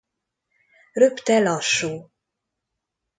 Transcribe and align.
Röpte 0.93 1.39
lassú. 1.39 1.91